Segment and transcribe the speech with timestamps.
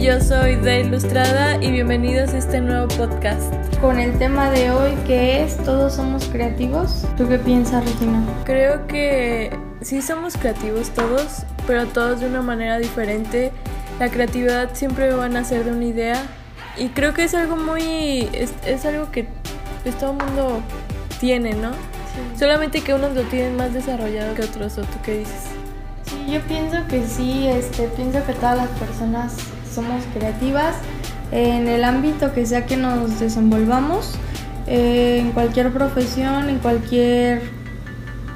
[0.00, 3.52] yo soy De Ilustrada y bienvenidos a este nuevo podcast.
[3.78, 7.04] Con el tema de hoy que es Todos somos creativos.
[7.18, 8.24] ¿Tú qué piensas, Regina?
[8.44, 13.52] Creo que sí somos creativos todos, pero todos de una manera diferente.
[14.00, 16.22] La creatividad siempre va a nacer de una idea
[16.78, 18.30] y creo que es algo muy...
[18.32, 19.26] es, algo que
[19.82, 20.62] pues, todo el mundo
[21.20, 21.72] tiene, ¿no?
[22.38, 25.61] Solamente que unos lo tienen más desarrollado que otros, ¿o tú qué dices?
[26.28, 29.34] Yo pienso que sí, este, pienso que todas las personas
[29.72, 30.74] somos creativas
[31.30, 34.14] en el ámbito que sea que nos desenvolvamos,
[34.66, 37.42] eh, en cualquier profesión, en cualquier...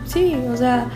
[0.06, 0.86] Sí, o sea,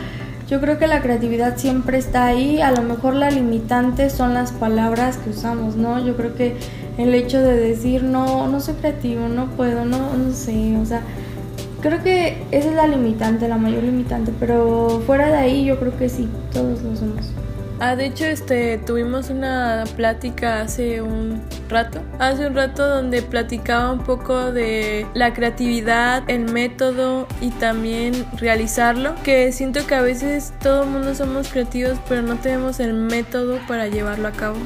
[0.49, 4.51] yo creo que la creatividad siempre está ahí, a lo mejor la limitante son las
[4.51, 6.05] palabras que usamos, ¿no?
[6.05, 6.57] Yo creo que
[6.99, 11.03] el hecho de decir no, no soy creativo, no puedo, no, no sé, o sea,
[11.81, 15.97] creo que esa es la limitante, la mayor limitante, pero fuera de ahí yo creo
[15.97, 17.33] que sí, todos lo somos.
[17.83, 23.91] Ah, de hecho, este, tuvimos una plática hace un rato, hace un rato donde platicaba
[23.91, 30.53] un poco de la creatividad, el método y también realizarlo, que siento que a veces
[30.63, 34.59] todo el mundo somos creativos, pero no tenemos el método para llevarlo a cabo.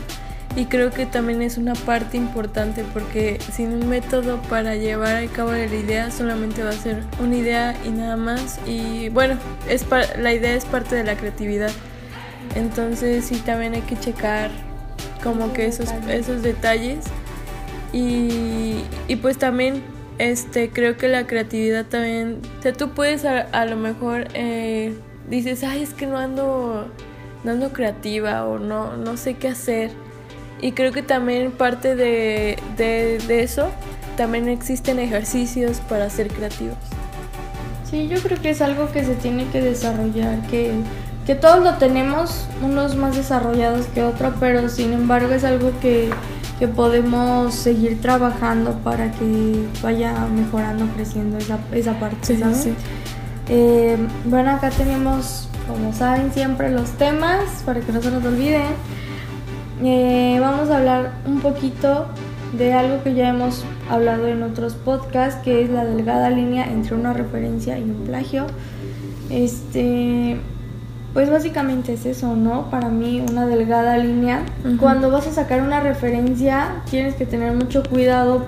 [0.57, 5.27] Y creo que también es una parte importante porque sin un método para llevar a
[5.27, 8.61] cabo la idea solamente va a ser una idea y nada más.
[8.65, 9.37] Y bueno,
[9.69, 9.85] es
[10.17, 11.73] la idea es parte de la creatividad.
[12.55, 14.51] Entonces sí también hay que checar
[15.25, 17.05] como que esos, esos detalles.
[17.93, 19.83] Y, y pues también
[20.19, 24.95] este creo que la creatividad también, o sea, tú puedes a, lo mejor eh,
[25.29, 26.87] dices, ay, es que no ando,
[27.43, 29.91] no ando creativa o no, no sé qué hacer
[30.61, 32.57] y creo que también parte de,
[33.29, 33.69] eso,
[34.17, 36.77] también existen ejercicios para ser creativos.
[37.91, 40.73] Sí, yo creo que es algo que se tiene que desarrollar, que,
[41.27, 46.11] que todos lo tenemos, unos más desarrollados que otros, pero sin embargo es algo que,
[46.75, 52.69] podemos seguir trabajando para que vaya mejorando, creciendo esa, esa parte, ¿sabes?
[53.49, 58.73] Eh, bueno, acá tenemos, como saben, siempre los temas para que no se nos olviden.
[59.87, 62.07] Eh, vamos a hablar un poquito
[62.57, 66.95] de algo que ya hemos hablado en otros podcasts, que es la delgada línea entre
[66.95, 68.47] una referencia y un plagio.
[69.29, 70.39] Este,
[71.13, 72.71] pues básicamente es eso, ¿no?
[72.71, 74.47] Para mí una delgada línea.
[74.81, 78.47] Cuando vas a sacar una referencia, tienes que tener mucho cuidado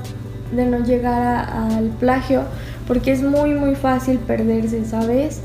[0.53, 2.45] de no llegar al plagio,
[2.89, 5.43] porque es muy muy fácil perderse, ¿sabes?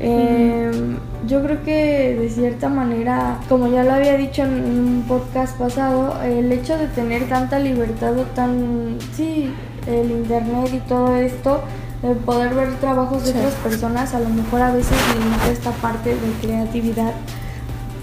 [0.00, 5.56] Em, yo creo que de cierta manera, como ya lo había dicho en un podcast
[5.56, 9.52] pasado, el hecho de tener tanta libertad o tan, sí,
[9.86, 11.60] el internet y todo esto,
[12.02, 16.10] de poder ver trabajos de otras personas, a lo mejor a veces limita esta parte
[16.10, 17.12] de creatividad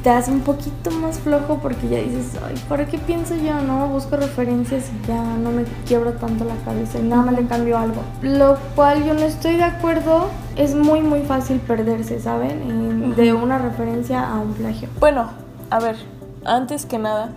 [0.09, 3.61] te hace un poquito más flojo porque ya dices, ay, ¿para qué pienso yo?
[3.61, 7.45] No, busco referencias y ya no me quiebro tanto la cabeza y nada más le
[7.45, 8.01] cambio algo.
[8.23, 13.13] Lo cual yo no estoy de acuerdo, es muy muy fácil perderse, ¿saben?
[13.15, 14.89] de una referencia a un plagio.
[14.99, 15.29] Bueno,
[15.69, 15.95] a ver,
[16.43, 17.29] antes que nada,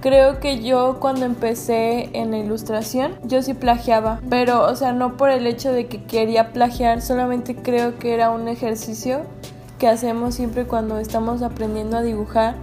[0.00, 5.30] creo que yo cuando empecé en ilustración, yo sí plagiaba, pero o sea, no por
[5.30, 9.22] el hecho de que quería plagiar, solamente creo que era un ejercicio
[9.84, 12.54] que hacemos siempre cuando estamos aprendiendo a dibujar,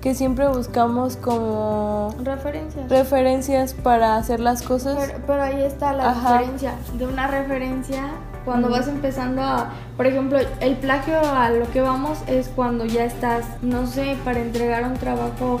[0.00, 5.12] que siempre buscamos como referencias, referencias para hacer las cosas.
[5.24, 8.10] Pero, ahí está la diferencia de una referencia
[8.44, 13.04] cuando vas empezando a, por ejemplo, el plagio a lo que vamos es cuando ya
[13.04, 15.60] estás, no sé, para entregar un trabajo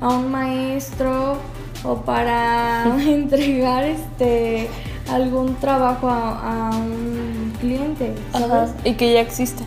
[0.00, 1.36] a un maestro
[1.84, 4.70] o para entregar este
[5.10, 8.70] algún trabajo a, un cliente, ¿sabes?
[8.82, 9.62] Y que ya existe.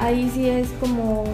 [0.00, 1.24] Ahí sí es como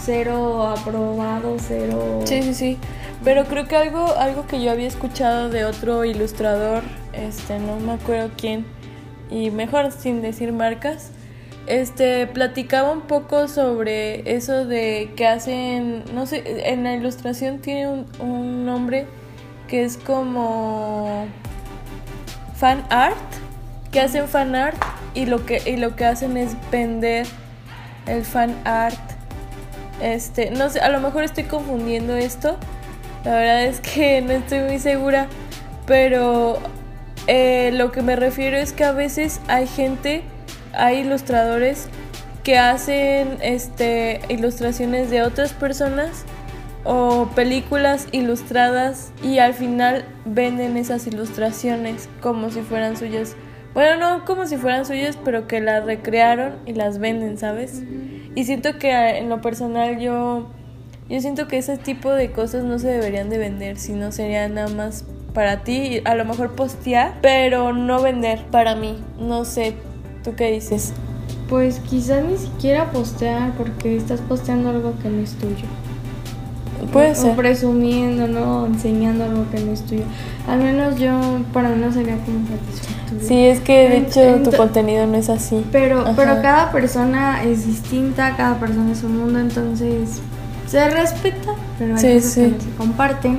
[0.00, 2.20] cero aprobado, cero...
[2.24, 2.78] Sí, sí, sí.
[3.24, 6.82] Pero creo que algo, algo que yo había escuchado de otro ilustrador,
[7.12, 8.64] este, no me acuerdo quién,
[9.30, 11.10] y mejor sin decir marcas,
[11.66, 17.88] este, platicaba un poco sobre eso de que hacen, no sé, en la ilustración tiene
[17.88, 19.06] un, un nombre
[19.66, 21.26] que es como
[22.54, 23.16] fan art,
[23.90, 24.80] que hacen fan art
[25.14, 27.26] y lo que, y lo que hacen es vender
[28.06, 28.98] el fan art.
[30.00, 32.56] Este, no sé, a lo mejor estoy confundiendo esto.
[33.24, 35.28] La verdad es que no estoy muy segura.
[35.86, 36.58] Pero
[37.26, 40.22] eh, lo que me refiero es que a veces hay gente,
[40.72, 41.88] hay ilustradores
[42.42, 46.24] que hacen este, ilustraciones de otras personas
[46.84, 53.34] o películas ilustradas y al final venden esas ilustraciones como si fueran suyas.
[53.76, 57.82] Bueno, no como si fueran suyas, pero que las recrearon y las venden, ¿sabes?
[58.34, 60.46] Y siento que en lo personal yo
[61.10, 64.68] Yo siento que ese tipo de cosas no se deberían de vender, sino sería nada
[64.68, 68.96] más para ti, a lo mejor postear, pero no vender para mí.
[69.20, 69.74] No sé,
[70.24, 70.94] ¿tú qué dices?
[71.50, 75.66] Pues quizás ni siquiera postear porque estás posteando algo que no es tuyo.
[76.94, 77.32] Puede o, ser.
[77.32, 78.64] O presumiendo, ¿no?
[78.64, 80.04] Enseñando algo que no es tuyo.
[80.48, 81.20] Al menos yo,
[81.52, 82.95] para mí no sería como satisfactorio.
[83.26, 85.64] Sí, es que de En- hecho en- tu contenido no es así.
[85.72, 86.12] Pero, Ajá.
[86.16, 90.20] pero cada persona es distinta, cada persona es un mundo, entonces
[90.66, 92.40] se respeta, pero hay Sí, cosas sí.
[92.42, 93.38] que no se comparten.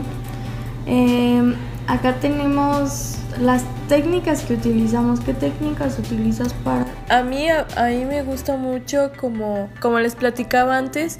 [0.85, 1.53] Eh,
[1.87, 5.19] acá tenemos las técnicas que utilizamos.
[5.19, 6.85] ¿Qué técnicas utilizas para...?
[7.09, 11.19] A mí, a, a mí me gusta mucho, como, como les platicaba antes,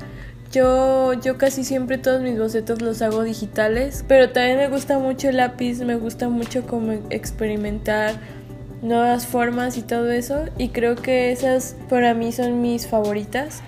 [0.52, 5.28] yo, yo casi siempre todos mis bocetos los hago digitales, pero también me gusta mucho
[5.30, 8.16] el lápiz, me gusta mucho como experimentar
[8.82, 13.62] nuevas formas y todo eso, y creo que esas para mí son mis favoritas.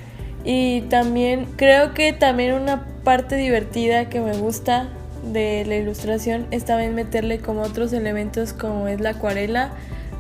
[0.46, 4.88] Y también creo que también una parte divertida que me gusta
[5.24, 9.72] de la ilustración es también meterle como otros elementos como es la acuarela,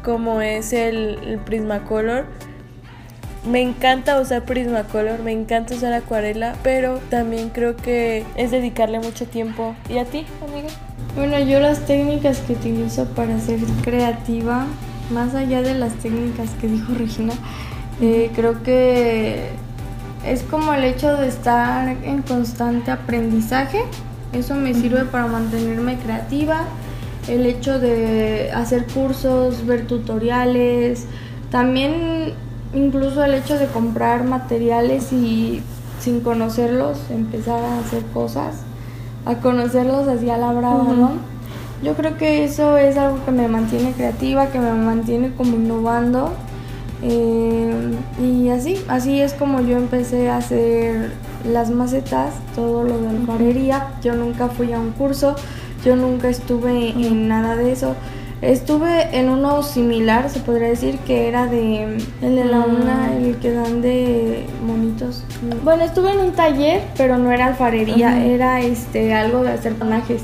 [0.03, 2.25] como es el, el Prismacolor.
[3.50, 9.25] Me encanta usar Prismacolor, me encanta usar acuarela, pero también creo que es dedicarle mucho
[9.25, 9.75] tiempo.
[9.89, 10.68] ¿Y a ti, amiga?
[11.15, 14.65] Bueno, yo las técnicas que utilizo para ser creativa,
[15.11, 17.33] más allá de las técnicas que dijo Regina,
[18.00, 19.50] eh, creo que
[20.25, 23.79] es como el hecho de estar en constante aprendizaje.
[24.33, 26.61] Eso me sirve para mantenerme creativa.
[27.27, 31.06] El hecho de hacer cursos, ver tutoriales,
[31.51, 32.33] también
[32.73, 35.61] incluso el hecho de comprar materiales y
[36.00, 38.57] sin conocerlos empezar a hacer cosas,
[39.25, 40.83] a conocerlos así a la brava.
[40.83, 41.12] ¿no?
[41.83, 46.33] Yo creo que eso es algo que me mantiene creativa, que me mantiene como innovando.
[47.01, 51.13] eh, y así, así es como yo empecé a hacer
[51.50, 53.88] las macetas, todo lo de alfarería.
[54.01, 55.36] Yo nunca fui a un curso,
[55.86, 57.95] yo nunca estuve en nada de eso.
[58.41, 62.75] Estuve en uno similar, se podría decir, que era de el de la Mm.
[62.81, 65.24] una, el que dan de monitos.
[65.63, 70.21] Bueno, estuve en un taller, pero no era alfarería, era este algo de hacer panajes.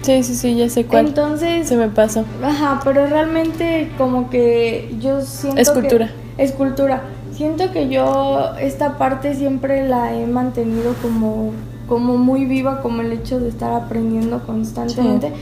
[0.00, 1.08] Sí, sí, sí, ya sé cuál.
[1.08, 2.24] Entonces, Se me pasó.
[2.42, 6.10] Ajá, pero realmente como que yo siento Escultura.
[6.36, 7.02] que escultura.
[7.32, 11.52] Siento que yo esta parte siempre la he mantenido como
[11.86, 15.32] como muy viva como el hecho de estar aprendiendo constantemente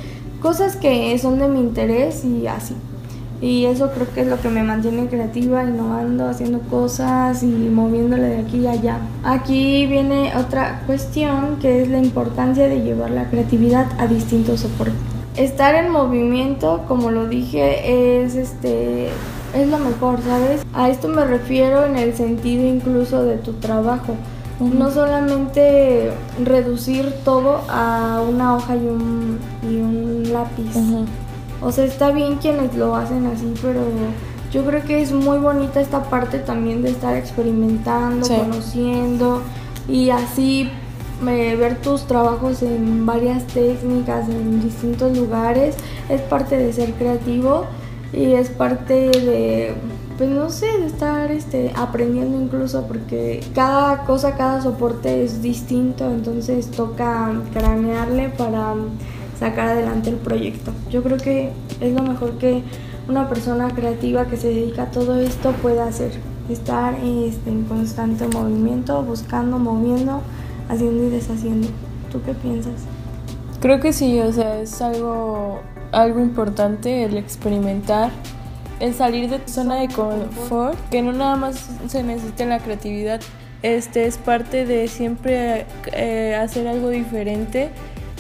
[0.41, 2.75] cosas que son de mi interés y así.
[3.41, 8.29] Y eso creo que es lo que me mantiene creativa, innovando, haciendo cosas y moviéndole
[8.29, 8.99] de aquí a allá.
[9.25, 14.97] Aquí viene otra cuestión que es la importancia de llevar la creatividad a distintos soportes.
[15.37, 19.11] Estar en movimiento, como lo dije, es este
[19.55, 20.65] es lo mejor, ¿sabes?
[20.75, 24.15] A esto me refiero en el sentido incluso de tu trabajo.
[24.61, 26.11] No solamente
[26.43, 30.75] reducir todo a una hoja y un, y un lápiz.
[30.77, 31.05] Ujú.
[31.63, 33.81] O sea, está bien quienes lo hacen así, pero
[34.53, 38.35] yo creo que es muy bonita esta parte también de estar experimentando, Sí.
[38.37, 39.43] conociendo
[39.89, 40.71] y así
[41.27, 45.75] eh, ver tus trabajos en varias técnicas, en distintos lugares.
[46.11, 47.65] Es parte de ser creativo
[48.13, 49.75] y es parte de,
[50.19, 56.05] pues no sé, de estar este, aprendiendo incluso porque cada cosa, cada soporte es distinto,
[56.11, 58.75] entonces toca cranearle para
[59.39, 60.73] sacar adelante el proyecto.
[60.91, 61.51] Yo creo que
[61.81, 62.63] es lo mejor que
[63.09, 66.13] una persona creativa que se dedica a todo esto puede hacer.
[66.49, 70.23] Estar este, en constante movimiento, buscando, moviendo,
[70.69, 71.69] haciendo y deshaciendo.
[72.11, 72.75] ¿Tú qué piensas?
[73.61, 75.61] Creo que sí, o sea, es algo,
[75.93, 78.11] algo importante el experimentar,
[78.81, 83.21] el salir de tu zona de confort, que no nada más se necesita la creatividad,
[83.63, 87.71] este es parte de siempre eh, hacer algo diferente.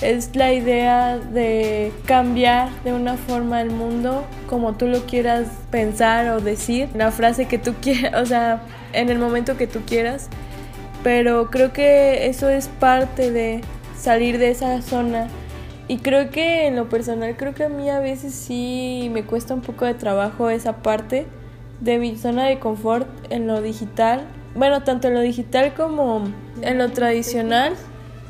[0.03, 6.29] Es la idea de cambiar de una forma el mundo como tú lo quieras pensar
[6.29, 8.61] o decir, la frase que tú quieras, o sea,
[8.93, 10.29] en el momento que tú quieras.
[11.03, 13.63] Pero creo que eso es parte de
[13.99, 15.29] salir de esa zona.
[15.89, 19.55] Y creo que en lo personal, creo que a mí a veces sí me cuesta
[19.55, 21.27] un poco de trabajo esa parte
[21.81, 24.23] de mi zona de confort en lo digital.
[24.55, 26.25] Bueno, tanto en lo digital como
[26.61, 27.75] en lo tradicional.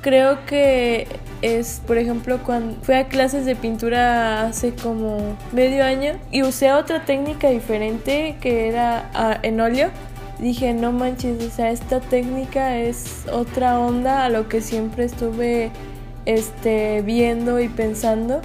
[0.07, 1.09] Creo que
[1.43, 6.73] es, por ejemplo, cuando fui a clases de pintura hace como medio año y usé
[6.73, 9.91] otra técnica diferente que era ah, en óleo
[10.39, 15.73] dije, no manches, o sea, esta técnica es otra onda a lo que siempre estuve
[16.25, 18.43] este, viendo y pensando.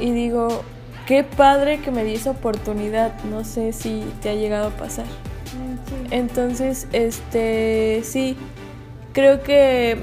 [0.00, 0.62] Y digo,
[1.06, 3.12] qué padre que me di esa oportunidad.
[3.24, 5.04] No sé si te ha llegado a pasar.
[6.10, 8.38] Entonces, este, sí,
[9.18, 9.96] creo que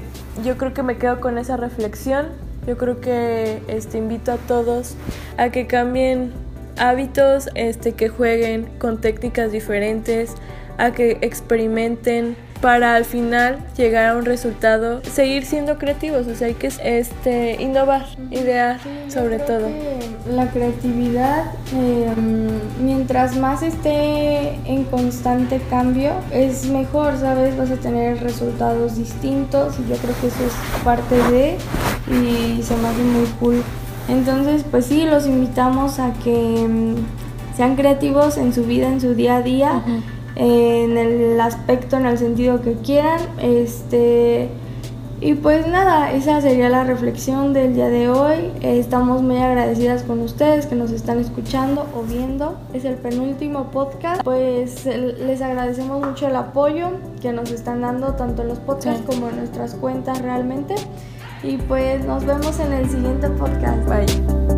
[0.44, 2.26] yo creo que me quedo con esa reflexión.
[2.66, 4.94] Yo creo que este invito a todos
[5.38, 6.32] a que cambien
[6.76, 10.34] hábitos, este que jueguen con técnicas diferentes,
[10.76, 16.48] a que experimenten para al final llegar a un resultado, seguir siendo creativos, o sea,
[16.48, 19.68] hay que este, innovar, idear sobre todo.
[20.30, 22.48] La creatividad, em,
[22.82, 27.56] mientras más esté en constante cambio, es mejor, ¿sabes?
[27.56, 31.56] Vas a tener resultados distintos y yo creo que eso es parte de
[32.08, 33.62] y se me hace muy cool.
[34.08, 36.96] Entonces, pues sí, los invitamos a que em,
[37.56, 39.82] sean creativos en su vida, en su día a día
[40.36, 43.20] en el aspecto, en el sentido que quieran.
[43.40, 44.48] Este,
[45.20, 48.52] y pues nada, esa sería la reflexión del día de hoy.
[48.60, 52.58] Estamos muy agradecidas con ustedes que nos están escuchando o viendo.
[52.74, 54.22] Es el penúltimo podcast.
[54.22, 56.90] Pues les agradecemos mucho el apoyo
[57.22, 60.74] que nos están dando tanto en los podcasts como en nuestras cuentas realmente.
[61.42, 63.88] Y pues nos vemos en el siguiente podcast.
[63.88, 64.55] Bye.